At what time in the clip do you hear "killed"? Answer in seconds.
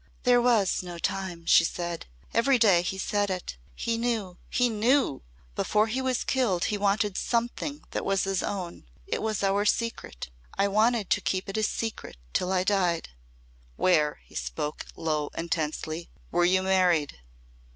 6.23-6.65